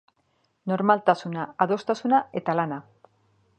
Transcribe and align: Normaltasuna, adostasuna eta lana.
Normaltasuna, 0.71 1.45
adostasuna 1.67 2.25
eta 2.43 2.59
lana. 2.61 2.83